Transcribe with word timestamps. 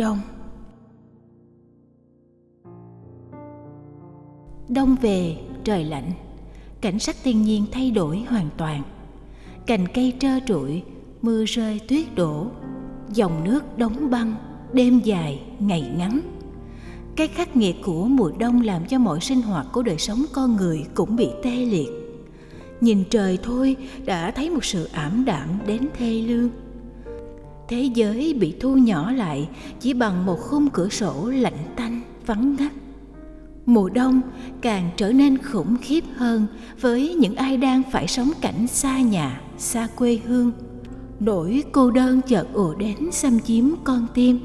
Đông. 0.00 0.18
Đông 4.68 4.96
về, 5.02 5.36
trời 5.64 5.84
lạnh. 5.84 6.12
Cảnh 6.80 6.98
sắc 6.98 7.16
thiên 7.24 7.42
nhiên 7.42 7.66
thay 7.72 7.90
đổi 7.90 8.24
hoàn 8.28 8.48
toàn. 8.56 8.82
Cành 9.66 9.86
cây 9.94 10.12
trơ 10.20 10.40
trụi, 10.46 10.82
mưa 11.22 11.44
rơi 11.44 11.80
tuyết 11.88 12.14
đổ. 12.14 12.46
Dòng 13.12 13.44
nước 13.44 13.78
đóng 13.78 14.10
băng, 14.10 14.34
đêm 14.72 15.00
dài, 15.04 15.42
ngày 15.58 15.92
ngắn. 15.96 16.20
Cái 17.16 17.28
khắc 17.28 17.56
nghiệt 17.56 17.76
của 17.84 18.04
mùa 18.04 18.32
đông 18.38 18.60
làm 18.60 18.84
cho 18.84 18.98
mọi 18.98 19.20
sinh 19.20 19.42
hoạt 19.42 19.66
của 19.72 19.82
đời 19.82 19.98
sống 19.98 20.24
con 20.32 20.56
người 20.56 20.84
cũng 20.94 21.16
bị 21.16 21.28
tê 21.42 21.50
liệt. 21.50 21.88
Nhìn 22.80 23.04
trời 23.10 23.38
thôi 23.42 23.76
đã 24.04 24.30
thấy 24.30 24.50
một 24.50 24.64
sự 24.64 24.84
ảm 24.84 25.24
đạm 25.24 25.48
đến 25.66 25.88
thê 25.98 26.12
lương 26.12 26.50
thế 27.70 27.82
giới 27.94 28.34
bị 28.40 28.54
thu 28.60 28.76
nhỏ 28.76 29.12
lại, 29.12 29.48
chỉ 29.80 29.94
bằng 29.94 30.26
một 30.26 30.40
khung 30.40 30.68
cửa 30.70 30.88
sổ 30.88 31.26
lạnh 31.26 31.58
tanh, 31.76 32.00
vắng 32.26 32.56
ngắt. 32.58 32.72
Mùa 33.66 33.88
đông 33.88 34.20
càng 34.60 34.90
trở 34.96 35.12
nên 35.12 35.38
khủng 35.38 35.76
khiếp 35.82 36.04
hơn 36.16 36.46
với 36.80 37.14
những 37.14 37.34
ai 37.34 37.56
đang 37.56 37.82
phải 37.92 38.06
sống 38.06 38.30
cảnh 38.40 38.66
xa 38.66 39.00
nhà, 39.00 39.40
xa 39.58 39.88
quê 39.96 40.18
hương. 40.26 40.52
Nỗi 41.20 41.62
cô 41.72 41.90
đơn 41.90 42.20
chợt 42.26 42.46
ùa 42.52 42.74
đến 42.74 42.96
xâm 43.12 43.40
chiếm 43.40 43.64
con 43.84 44.06
tim. 44.14 44.40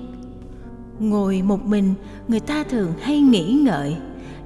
Ngồi 1.00 1.42
một 1.42 1.66
mình, 1.66 1.94
người 2.28 2.40
ta 2.40 2.64
thường 2.64 2.92
hay 3.02 3.22
nghĩ 3.22 3.60
ngợi, 3.64 3.96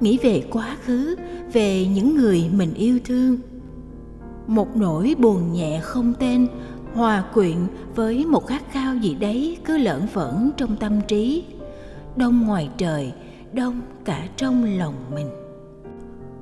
nghĩ 0.00 0.18
về 0.22 0.44
quá 0.50 0.76
khứ, 0.84 1.16
về 1.52 1.86
những 1.86 2.16
người 2.16 2.44
mình 2.52 2.74
yêu 2.74 2.98
thương. 3.04 3.38
Một 4.46 4.76
nỗi 4.76 5.14
buồn 5.18 5.52
nhẹ 5.52 5.80
không 5.82 6.14
tên 6.20 6.46
hòa 6.94 7.24
quyện 7.34 7.56
với 7.94 8.26
một 8.26 8.46
khát 8.46 8.62
khao 8.72 8.94
gì 8.96 9.14
đấy 9.14 9.58
cứ 9.64 9.78
lởn 9.78 10.00
vởn 10.12 10.50
trong 10.56 10.76
tâm 10.76 11.00
trí. 11.08 11.44
Đông 12.16 12.46
ngoài 12.46 12.68
trời, 12.76 13.12
đông 13.52 13.80
cả 14.04 14.28
trong 14.36 14.78
lòng 14.78 14.94
mình. 15.14 15.30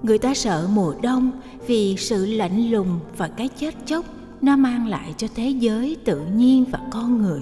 Người 0.02 0.18
ta 0.18 0.34
sợ 0.34 0.68
mùa 0.74 0.94
đông 1.02 1.30
vì 1.66 1.96
sự 1.96 2.26
lạnh 2.26 2.70
lùng 2.70 3.00
và 3.16 3.28
cái 3.28 3.48
chết 3.48 3.74
chóc 3.86 4.04
nó 4.40 4.56
mang 4.56 4.86
lại 4.86 5.14
cho 5.16 5.26
thế 5.34 5.48
giới 5.48 5.96
tự 6.04 6.20
nhiên 6.20 6.64
và 6.70 6.80
con 6.90 7.22
người. 7.22 7.40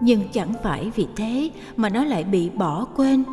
Nhưng 0.00 0.22
chẳng 0.32 0.52
phải 0.62 0.90
vì 0.94 1.06
thế 1.16 1.50
mà 1.76 1.88
nó 1.88 2.04
lại 2.04 2.24
bị 2.24 2.50
bỏ 2.50 2.84
quên. 2.96 3.24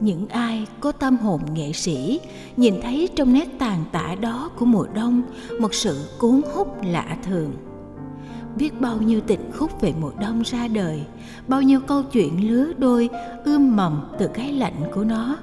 Những 0.00 0.28
ai 0.28 0.66
có 0.80 0.92
tâm 0.92 1.16
hồn 1.16 1.40
nghệ 1.54 1.72
sĩ 1.72 2.20
nhìn 2.56 2.74
thấy 2.82 3.08
trong 3.16 3.32
nét 3.32 3.58
tàn 3.58 3.84
tạ 3.92 4.14
đó 4.20 4.50
của 4.58 4.66
mùa 4.66 4.86
đông 4.94 5.22
một 5.60 5.74
sự 5.74 6.08
cuốn 6.18 6.40
hút 6.54 6.68
lạ 6.84 7.16
thường 7.22 7.52
biết 8.56 8.80
bao 8.80 8.98
nhiêu 9.02 9.20
tịch 9.20 9.40
khúc 9.58 9.80
về 9.80 9.92
mùa 10.00 10.12
đông 10.20 10.42
ra 10.42 10.68
đời, 10.68 11.02
bao 11.48 11.62
nhiêu 11.62 11.80
câu 11.80 12.02
chuyện 12.02 12.48
lứa 12.48 12.72
đôi 12.78 13.08
ươm 13.44 13.76
mầm 13.76 14.04
từ 14.18 14.28
cái 14.34 14.52
lạnh 14.52 14.82
của 14.94 15.04
nó. 15.04 15.36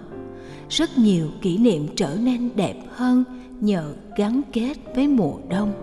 Rất 0.69 0.97
nhiều 0.97 1.27
kỷ 1.41 1.57
niệm 1.57 1.87
trở 1.95 2.17
nên 2.21 2.49
đẹp 2.55 2.75
hơn 2.95 3.23
nhờ 3.59 3.93
gắn 4.17 4.41
kết 4.53 4.73
với 4.95 5.07
mùa 5.07 5.33
đông. 5.49 5.73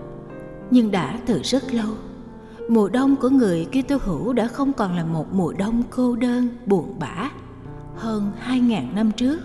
Nhưng 0.70 0.90
đã 0.90 1.18
từ 1.26 1.40
rất 1.42 1.74
lâu, 1.74 1.90
mùa 2.68 2.88
đông 2.88 3.16
của 3.16 3.28
người 3.28 3.66
Kitô 3.72 3.96
hữu 4.00 4.32
đã 4.32 4.46
không 4.46 4.72
còn 4.72 4.96
là 4.96 5.04
một 5.04 5.34
mùa 5.34 5.52
đông 5.52 5.82
cô 5.90 6.16
đơn, 6.16 6.48
buồn 6.66 6.94
bã. 6.98 7.30
Hơn 7.96 8.30
2.000 8.48 8.94
năm 8.94 9.10
trước 9.16 9.38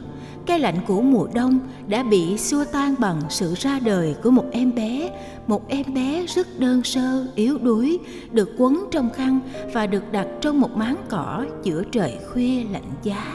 cái 0.46 0.60
lạnh 0.60 0.78
của 0.88 1.02
mùa 1.02 1.28
đông 1.34 1.60
đã 1.88 2.04
bị 2.04 2.38
xua 2.38 2.66
tan 2.66 2.96
bằng 3.00 3.22
sự 3.30 3.54
ra 3.58 3.80
đời 3.80 4.16
của 4.24 4.32
một 4.32 4.46
em 4.52 4.76
bé. 4.76 5.10
Một 5.48 5.68
em 5.68 5.94
bé 5.94 6.26
rất 6.26 6.60
đơn 6.60 6.84
sơ, 6.84 7.28
yếu 7.36 7.58
đuối, 7.58 8.00
được 8.32 8.50
quấn 8.58 8.86
trong 8.92 9.10
khăn 9.10 9.40
và 9.74 9.88
được 9.88 10.12
đặt 10.12 10.28
trong 10.42 10.62
một 10.62 10.78
máng 10.78 10.98
cỏ 11.10 11.46
giữa 11.64 11.84
trời 11.92 12.18
khuya 12.32 12.64
lạnh 12.72 12.92
giá. 13.04 13.34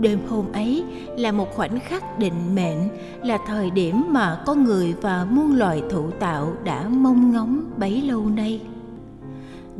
Đêm 0.00 0.18
hôm 0.28 0.52
ấy 0.52 0.84
là 1.16 1.32
một 1.32 1.54
khoảnh 1.54 1.80
khắc 1.80 2.18
định 2.18 2.54
mệnh, 2.54 2.88
là 3.22 3.38
thời 3.46 3.70
điểm 3.70 4.04
mà 4.08 4.42
con 4.46 4.64
người 4.64 4.94
và 5.00 5.26
muôn 5.30 5.54
loài 5.54 5.82
thụ 5.90 6.10
tạo 6.10 6.52
đã 6.64 6.88
mong 6.88 7.32
ngóng 7.32 7.64
bấy 7.76 8.02
lâu 8.02 8.26
nay 8.26 8.60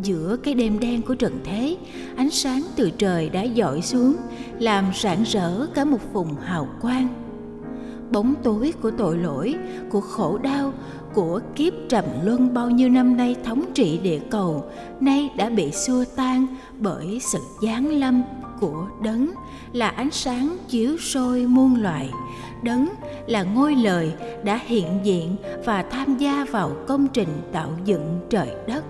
giữa 0.03 0.37
cái 0.43 0.55
đêm 0.55 0.81
đen 0.81 1.03
của 1.03 1.15
trần 1.15 1.41
thế. 1.45 1.77
Ánh 2.17 2.31
sáng 2.31 2.63
từ 2.77 2.91
trời 2.91 3.29
đã 3.29 3.43
dọi 3.43 3.83
xuống, 3.83 4.17
làm 4.59 4.85
rạng 5.03 5.23
rỡ 5.23 5.67
cả 5.67 5.85
một 5.85 6.13
vùng 6.13 6.35
hào 6.35 6.69
quang. 6.81 7.09
Bóng 8.11 8.35
tối 8.43 8.73
của 8.83 8.91
tội 8.91 9.19
lỗi, 9.19 9.55
của 9.91 10.01
khổ 10.01 10.39
đau, 10.39 10.73
của 11.15 11.41
kiếp 11.57 11.73
trầm 11.89 12.05
luân 12.25 12.55
bao 12.55 12.71
nhiêu 12.71 12.89
năm 12.89 13.17
nay 13.17 13.37
thống 13.45 13.65
trị 13.75 13.99
địa 14.03 14.21
cầu, 14.31 14.65
nay 15.00 15.31
đã 15.37 15.50
bị 15.50 15.73
xua 15.73 16.05
tan 16.17 16.47
bởi 16.79 17.21
sự 17.21 17.39
giáng 17.62 17.89
lâm 17.89 18.23
của 18.61 18.89
đấng, 19.03 19.31
là 19.73 19.89
ánh 19.89 20.11
sáng 20.11 20.56
chiếu 20.69 20.97
soi 20.99 21.47
muôn 21.47 21.83
loài. 21.83 22.11
Đấng 22.62 22.89
là 23.27 23.43
ngôi 23.43 23.75
lời 23.75 24.12
đã 24.44 24.61
hiện 24.67 24.87
diện 25.03 25.37
và 25.65 25.83
tham 25.83 26.19
gia 26.19 26.44
vào 26.44 26.73
công 26.87 27.09
trình 27.09 27.29
tạo 27.53 27.71
dựng 27.85 28.21
trời 28.31 28.49
đất 28.67 28.85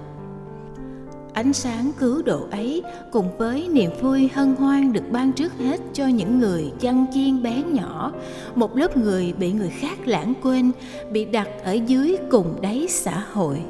ánh 1.39 1.53
sáng 1.53 1.93
cứu 1.99 2.23
độ 2.23 2.47
ấy 2.51 2.83
cùng 3.13 3.37
với 3.39 3.69
niềm 3.69 3.91
vui 4.01 4.31
hân 4.35 4.55
hoan 4.57 4.93
được 4.93 5.03
ban 5.11 5.33
trước 5.33 5.53
hết 5.59 5.81
cho 5.93 6.07
những 6.07 6.39
người 6.39 6.73
chăn 6.81 7.07
chiên 7.13 7.43
bé 7.43 7.63
nhỏ. 7.63 8.13
Một 8.55 8.77
lớp 8.77 8.97
người 8.97 9.33
bị 9.39 9.53
người 9.53 9.69
khác 9.69 9.99
lãng 10.05 10.35
quên, 10.43 10.73
bị 11.13 11.25
đặt 11.25 11.49
ở 11.65 11.73
dưới 11.73 12.17
cùng 12.31 12.61
đáy 12.61 12.87
xã 12.89 13.25
hội. 13.33 13.61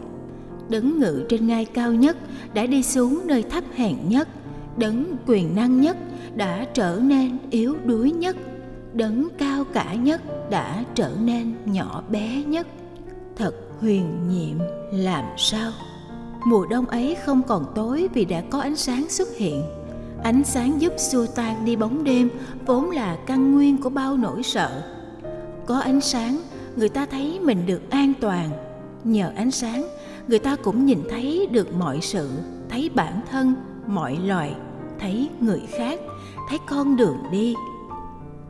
Đấng 0.68 0.98
ngự 1.00 1.24
trên 1.28 1.46
ngai 1.46 1.64
cao 1.64 1.92
nhất 1.92 2.16
đã 2.54 2.66
đi 2.66 2.82
xuống 2.82 3.20
nơi 3.26 3.42
thấp 3.42 3.64
hèn 3.76 3.96
nhất. 4.08 4.28
Đấng 4.76 5.04
quyền 5.26 5.56
năng 5.56 5.80
nhất 5.80 5.96
đã 6.34 6.66
trở 6.74 7.00
nên 7.02 7.38
yếu 7.50 7.76
đuối 7.84 8.10
nhất. 8.10 8.36
Đấng 8.94 9.28
cao 9.38 9.64
cả 9.64 9.94
nhất 9.94 10.50
đã 10.50 10.84
trở 10.94 11.10
nên 11.22 11.54
nhỏ 11.64 12.02
bé 12.10 12.42
nhất. 12.46 12.66
Thật 13.36 13.54
huyền 13.80 14.28
nhiệm 14.28 14.58
làm 14.92 15.24
sao? 15.36 15.72
Mùa 16.48 16.66
đông 16.66 16.86
ấy 16.86 17.16
không 17.24 17.42
còn 17.42 17.64
tối 17.74 18.08
vì 18.14 18.24
đã 18.24 18.42
có 18.50 18.60
ánh 18.60 18.76
sáng 18.76 19.08
xuất 19.08 19.28
hiện. 19.36 19.62
Ánh 20.22 20.44
sáng 20.44 20.80
giúp 20.80 20.92
xua 20.98 21.26
tan 21.26 21.64
đi 21.64 21.76
bóng 21.76 22.04
đêm, 22.04 22.28
vốn 22.66 22.90
là 22.90 23.16
căn 23.26 23.54
nguyên 23.54 23.78
của 23.78 23.90
bao 23.90 24.16
nỗi 24.16 24.42
sợ. 24.42 24.82
Có 25.66 25.78
ánh 25.78 26.00
sáng, 26.00 26.40
người 26.76 26.88
ta 26.88 27.06
thấy 27.06 27.40
mình 27.40 27.66
được 27.66 27.90
an 27.90 28.12
toàn. 28.20 28.50
Nhờ 29.04 29.32
ánh 29.36 29.50
sáng, 29.50 29.88
người 30.28 30.38
ta 30.38 30.56
cũng 30.56 30.86
nhìn 30.86 30.98
thấy 31.10 31.48
được 31.52 31.74
mọi 31.74 31.98
sự, 32.00 32.30
thấy 32.68 32.90
bản 32.94 33.20
thân, 33.30 33.54
mọi 33.86 34.18
loài, 34.24 34.54
thấy 35.00 35.28
người 35.40 35.62
khác, 35.78 36.00
thấy 36.48 36.58
con 36.66 36.96
đường 36.96 37.18
đi 37.32 37.54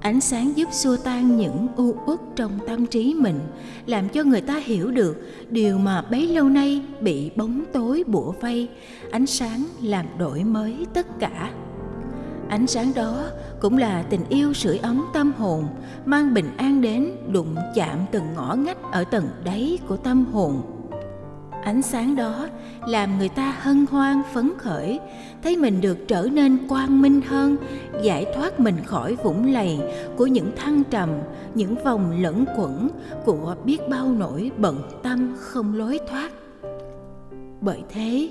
ánh 0.00 0.20
sáng 0.20 0.56
giúp 0.56 0.68
xua 0.72 0.96
tan 0.96 1.36
những 1.36 1.66
u 1.76 1.96
uất 2.06 2.20
trong 2.36 2.58
tâm 2.66 2.86
trí 2.86 3.14
mình, 3.14 3.40
làm 3.86 4.08
cho 4.08 4.24
người 4.24 4.40
ta 4.40 4.56
hiểu 4.64 4.90
được 4.90 5.16
điều 5.50 5.78
mà 5.78 6.02
bấy 6.10 6.26
lâu 6.26 6.48
nay 6.48 6.82
bị 7.00 7.30
bóng 7.36 7.64
tối 7.72 8.04
bủa 8.06 8.32
vây. 8.40 8.68
Ánh 9.10 9.26
sáng 9.26 9.64
làm 9.82 10.06
đổi 10.18 10.44
mới 10.44 10.86
tất 10.94 11.06
cả. 11.18 11.50
Ánh 12.48 12.66
sáng 12.66 12.92
đó 12.94 13.24
cũng 13.60 13.78
là 13.78 14.02
tình 14.02 14.24
yêu 14.28 14.52
sưởi 14.52 14.78
ấm 14.78 15.04
tâm 15.14 15.32
hồn, 15.38 15.66
mang 16.04 16.34
bình 16.34 16.50
an 16.56 16.80
đến 16.80 17.10
đụng 17.32 17.56
chạm 17.74 17.98
từng 18.12 18.24
ngõ 18.34 18.54
ngách 18.54 18.92
ở 18.92 19.04
tầng 19.04 19.28
đáy 19.44 19.78
của 19.88 19.96
tâm 19.96 20.24
hồn 20.32 20.62
ánh 21.68 21.82
sáng 21.82 22.16
đó 22.16 22.48
làm 22.86 23.18
người 23.18 23.28
ta 23.28 23.54
hân 23.60 23.86
hoan, 23.90 24.22
phấn 24.34 24.52
khởi, 24.58 25.00
thấy 25.42 25.56
mình 25.56 25.80
được 25.80 25.98
trở 26.08 26.28
nên 26.32 26.68
quang 26.68 27.02
minh 27.02 27.20
hơn, 27.26 27.56
giải 28.02 28.26
thoát 28.34 28.60
mình 28.60 28.76
khỏi 28.84 29.16
vũng 29.16 29.52
lầy 29.52 29.78
của 30.16 30.26
những 30.26 30.50
thăng 30.56 30.82
trầm, 30.90 31.10
những 31.54 31.74
vòng 31.84 32.22
lẫn 32.22 32.44
quẩn 32.56 32.88
của 33.24 33.56
biết 33.64 33.78
bao 33.88 34.08
nỗi 34.18 34.50
bận 34.56 34.82
tâm 35.02 35.36
không 35.38 35.74
lối 35.74 35.98
thoát. 36.10 36.30
Bởi 37.60 37.78
thế, 37.88 38.30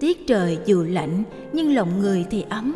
tiết 0.00 0.26
trời 0.26 0.58
dù 0.66 0.82
lạnh 0.82 1.22
nhưng 1.52 1.74
lòng 1.74 2.00
người 2.00 2.26
thì 2.30 2.44
ấm. 2.48 2.74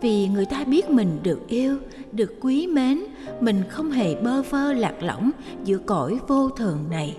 Vì 0.00 0.28
người 0.28 0.46
ta 0.46 0.64
biết 0.64 0.90
mình 0.90 1.18
được 1.22 1.48
yêu, 1.48 1.76
được 2.12 2.34
quý 2.40 2.66
mến, 2.66 3.00
mình 3.40 3.62
không 3.68 3.90
hề 3.90 4.14
bơ 4.14 4.42
vơ 4.42 4.72
lạc 4.72 5.02
lõng 5.02 5.30
giữa 5.64 5.78
cõi 5.78 6.18
vô 6.28 6.48
thường 6.48 6.78
này 6.90 7.16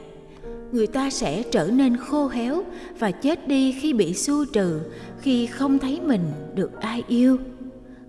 người 0.71 0.87
ta 0.87 1.09
sẽ 1.09 1.43
trở 1.43 1.67
nên 1.67 1.97
khô 1.97 2.27
héo 2.27 2.63
và 2.99 3.11
chết 3.11 3.47
đi 3.47 3.71
khi 3.71 3.93
bị 3.93 4.13
xua 4.13 4.45
trừ, 4.45 4.81
khi 5.19 5.45
không 5.47 5.79
thấy 5.79 6.01
mình 6.01 6.31
được 6.55 6.81
ai 6.81 7.03
yêu. 7.07 7.37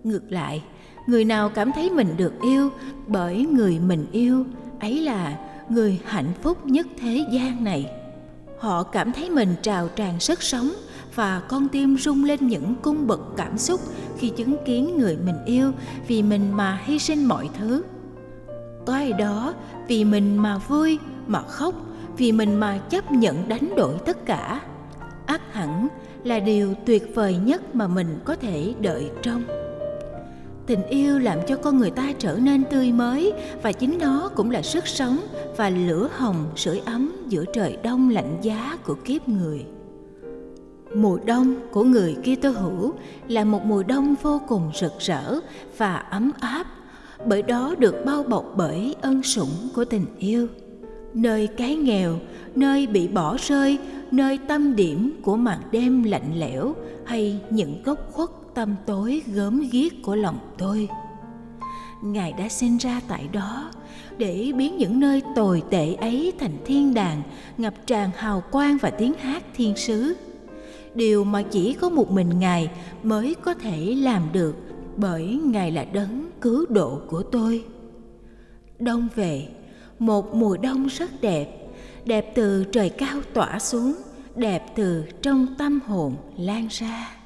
Ngược 0.04 0.32
lại, 0.32 0.62
người 1.06 1.24
nào 1.24 1.48
cảm 1.48 1.72
thấy 1.72 1.90
mình 1.90 2.14
được 2.16 2.32
yêu 2.42 2.70
bởi 3.06 3.46
người 3.46 3.78
mình 3.78 4.06
yêu, 4.12 4.44
ấy 4.80 5.00
là 5.00 5.38
người 5.68 6.00
hạnh 6.04 6.32
phúc 6.42 6.66
nhất 6.66 6.86
thế 6.98 7.26
gian 7.32 7.64
này. 7.64 7.90
Họ 8.58 8.82
cảm 8.82 9.12
thấy 9.12 9.30
mình 9.30 9.54
trào 9.62 9.88
tràn 9.88 10.20
sức 10.20 10.42
sống 10.42 10.72
và 11.14 11.42
con 11.48 11.68
tim 11.68 11.96
rung 11.96 12.24
lên 12.24 12.48
những 12.48 12.74
cung 12.82 13.06
bậc 13.06 13.20
cảm 13.36 13.58
xúc 13.58 13.80
khi 14.18 14.28
chứng 14.28 14.56
kiến 14.64 14.98
người 14.98 15.16
mình 15.24 15.44
yêu 15.46 15.72
vì 16.08 16.22
mình 16.22 16.52
mà 16.52 16.80
hy 16.84 16.98
sinh 16.98 17.24
mọi 17.24 17.48
thứ. 17.58 17.82
Có 18.86 18.92
ai 18.92 19.12
đó 19.12 19.54
vì 19.88 20.04
mình 20.04 20.36
mà 20.36 20.58
vui, 20.58 20.98
mà 21.26 21.42
khóc 21.42 21.74
vì 22.16 22.32
mình 22.32 22.60
mà 22.60 22.78
chấp 22.78 23.12
nhận 23.12 23.48
đánh 23.48 23.74
đổi 23.76 23.94
tất 24.06 24.26
cả, 24.26 24.60
ác 25.26 25.52
hẳn 25.52 25.88
là 26.24 26.38
điều 26.38 26.74
tuyệt 26.86 27.14
vời 27.14 27.36
nhất 27.44 27.74
mà 27.74 27.88
mình 27.88 28.18
có 28.24 28.36
thể 28.36 28.74
đợi 28.80 29.10
trong. 29.22 29.42
Tình 30.66 30.86
yêu 30.88 31.18
làm 31.18 31.38
cho 31.48 31.56
con 31.56 31.78
người 31.78 31.90
ta 31.90 32.12
trở 32.18 32.38
nên 32.42 32.64
tươi 32.64 32.92
mới 32.92 33.32
và 33.62 33.72
chính 33.72 33.98
nó 34.00 34.30
cũng 34.34 34.50
là 34.50 34.62
sức 34.62 34.86
sống 34.86 35.18
và 35.56 35.70
lửa 35.70 36.08
hồng, 36.12 36.46
sưởi 36.56 36.78
ấm 36.78 37.12
giữa 37.28 37.44
trời 37.52 37.78
đông 37.82 38.10
lạnh 38.10 38.38
giá 38.42 38.78
của 38.86 38.94
kiếp 38.94 39.28
người. 39.28 39.64
Mùa 40.94 41.18
đông 41.26 41.54
của 41.72 41.84
người 41.84 42.16
Kitô 42.24 42.50
hữu 42.50 42.92
là 43.28 43.44
một 43.44 43.64
mùa 43.64 43.82
đông 43.82 44.14
vô 44.22 44.40
cùng 44.48 44.70
rực 44.74 44.92
rỡ 44.98 45.40
và 45.78 45.94
ấm 45.96 46.30
áp, 46.40 46.66
bởi 47.26 47.42
đó 47.42 47.74
được 47.78 47.94
bao 48.06 48.22
bọc 48.22 48.44
bởi 48.56 48.94
ân 49.00 49.22
sủng 49.22 49.68
của 49.74 49.84
tình 49.84 50.06
yêu 50.18 50.48
nơi 51.14 51.46
cái 51.46 51.76
nghèo, 51.76 52.18
nơi 52.54 52.86
bị 52.86 53.08
bỏ 53.08 53.36
rơi, 53.40 53.78
nơi 54.10 54.38
tâm 54.48 54.76
điểm 54.76 55.20
của 55.22 55.36
màn 55.36 55.58
đêm 55.70 56.02
lạnh 56.02 56.32
lẽo 56.36 56.74
hay 57.04 57.40
những 57.50 57.82
góc 57.84 57.98
khuất 58.12 58.28
tâm 58.54 58.74
tối 58.86 59.22
gớm 59.26 59.68
ghiếc 59.70 59.92
của 60.02 60.16
lòng 60.16 60.38
tôi. 60.58 60.88
Ngài 62.02 62.32
đã 62.32 62.48
sinh 62.48 62.76
ra 62.76 63.00
tại 63.08 63.28
đó 63.32 63.70
để 64.18 64.52
biến 64.56 64.76
những 64.76 65.00
nơi 65.00 65.22
tồi 65.36 65.62
tệ 65.70 65.94
ấy 65.94 66.32
thành 66.38 66.56
thiên 66.64 66.94
đàng, 66.94 67.22
ngập 67.58 67.74
tràn 67.86 68.10
hào 68.16 68.42
quang 68.50 68.78
và 68.80 68.90
tiếng 68.90 69.14
hát 69.14 69.42
thiên 69.54 69.76
sứ. 69.76 70.14
Điều 70.94 71.24
mà 71.24 71.42
chỉ 71.42 71.74
có 71.74 71.88
một 71.88 72.10
mình 72.10 72.38
ngài 72.38 72.70
mới 73.02 73.34
có 73.42 73.54
thể 73.54 73.94
làm 73.98 74.22
được 74.32 74.56
bởi 74.96 75.40
ngài 75.44 75.70
là 75.70 75.84
đấng 75.84 76.30
cứu 76.40 76.66
độ 76.68 77.00
của 77.06 77.22
tôi. 77.22 77.64
Đông 78.78 79.08
về 79.14 79.48
một 80.06 80.34
mùa 80.34 80.56
đông 80.56 80.86
rất 80.86 81.10
đẹp 81.20 81.62
đẹp 82.04 82.32
từ 82.34 82.64
trời 82.72 82.90
cao 82.90 83.20
tỏa 83.34 83.58
xuống, 83.58 83.94
đẹp 84.34 84.66
từ 84.76 85.04
trong 85.22 85.46
tâm 85.58 85.80
hồn 85.86 86.16
lan 86.36 86.66
ra. 86.70 87.21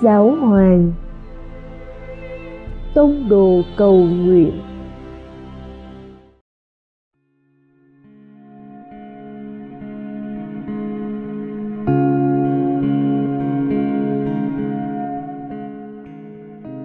Giáo 0.00 0.30
Hoàng. 0.30 0.92
Tông 2.94 3.28
đồ 3.28 3.62
cầu 3.76 3.94
nguyện 3.96 4.52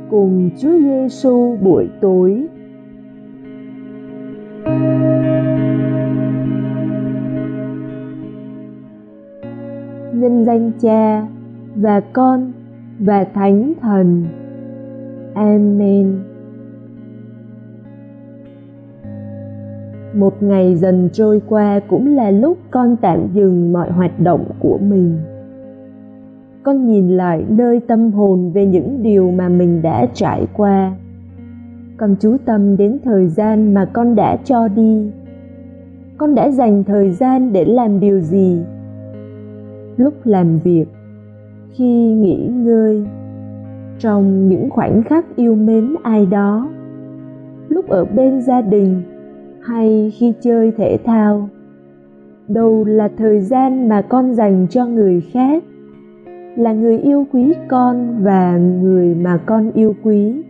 cùng 0.09 0.49
Chúa 0.57 0.79
Giêsu 0.79 1.57
buổi 1.61 1.89
tối. 2.01 2.47
Nhân 10.13 10.45
danh 10.45 10.71
Cha 10.81 11.27
và 11.75 11.99
con 12.13 12.51
và 13.01 13.23
thánh 13.23 13.73
thần. 13.81 14.25
Amen. 15.33 16.19
Một 20.13 20.43
ngày 20.43 20.75
dần 20.75 21.09
trôi 21.13 21.41
qua 21.49 21.79
cũng 21.79 22.15
là 22.15 22.31
lúc 22.31 22.57
con 22.71 22.95
tạm 23.01 23.27
dừng 23.33 23.73
mọi 23.73 23.91
hoạt 23.91 24.19
động 24.19 24.45
của 24.59 24.77
mình. 24.77 25.19
Con 26.63 26.87
nhìn 26.87 27.09
lại 27.09 27.45
nơi 27.49 27.79
tâm 27.79 28.11
hồn 28.11 28.51
về 28.51 28.65
những 28.65 29.03
điều 29.03 29.31
mà 29.31 29.49
mình 29.49 29.81
đã 29.81 30.05
trải 30.13 30.47
qua. 30.53 30.95
Con 31.97 32.15
chú 32.19 32.37
tâm 32.45 32.77
đến 32.77 32.97
thời 33.03 33.27
gian 33.27 33.73
mà 33.73 33.85
con 33.85 34.15
đã 34.15 34.37
cho 34.43 34.67
đi. 34.67 35.11
Con 36.17 36.35
đã 36.35 36.51
dành 36.51 36.83
thời 36.83 37.11
gian 37.11 37.53
để 37.53 37.65
làm 37.65 37.99
điều 37.99 38.19
gì? 38.19 38.61
Lúc 39.97 40.13
làm 40.23 40.57
việc 40.57 40.85
khi 41.71 42.13
nghỉ 42.13 42.47
ngơi 42.47 43.05
trong 43.99 44.49
những 44.49 44.69
khoảnh 44.69 45.03
khắc 45.03 45.35
yêu 45.35 45.55
mến 45.55 45.95
ai 46.03 46.25
đó. 46.25 46.69
Lúc 47.69 47.89
ở 47.89 48.05
bên 48.05 48.41
gia 48.41 48.61
đình 48.61 49.01
hay 49.61 50.11
khi 50.17 50.33
chơi 50.41 50.71
thể 50.77 50.97
thao, 51.05 51.49
đâu 52.47 52.83
là 52.85 53.09
thời 53.17 53.41
gian 53.41 53.89
mà 53.89 54.01
con 54.01 54.33
dành 54.33 54.67
cho 54.69 54.85
người 54.85 55.21
khác, 55.33 55.63
là 56.55 56.73
người 56.73 56.97
yêu 56.97 57.25
quý 57.33 57.53
con 57.67 58.23
và 58.23 58.57
người 58.57 59.15
mà 59.15 59.37
con 59.37 59.71
yêu 59.71 59.95
quý. 60.03 60.43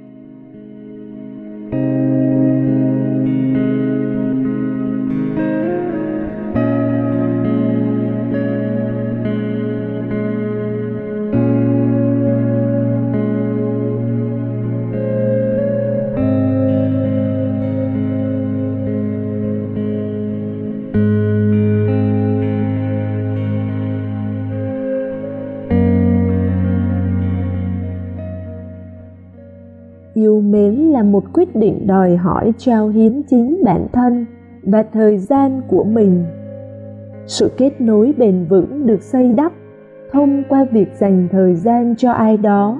Một 31.12 31.24
quyết 31.34 31.56
định 31.56 31.88
đòi 31.88 32.15
hỏi 32.15 32.51
trao 32.58 32.88
hiến 32.88 33.22
chính 33.30 33.62
bản 33.65 33.88
thân 33.94 34.25
và 34.63 34.84
thời 34.84 35.18
gian 35.18 35.62
của 35.68 35.84
mình. 35.84 36.24
Sự 37.25 37.51
kết 37.58 37.82
nối 37.82 38.13
bền 38.18 38.46
vững 38.50 38.86
được 38.86 39.01
xây 39.01 39.34
đắp 39.34 39.51
thông 40.12 40.44
qua 40.50 40.65
việc 40.72 40.88
dành 41.00 41.27
thời 41.32 41.56
gian 41.56 41.96
cho 41.98 42.12
ai 42.12 42.38
đó. 42.38 42.80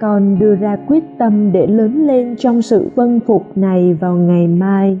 Con 0.00 0.38
đưa 0.38 0.54
ra 0.54 0.76
quyết 0.86 1.04
tâm 1.18 1.52
để 1.52 1.66
lớn 1.66 2.06
lên 2.06 2.36
trong 2.36 2.62
sự 2.62 2.88
vâng 2.94 3.20
phục 3.26 3.42
này 3.58 3.94
vào 3.94 4.16
ngày 4.16 4.48
mai. 4.48 5.00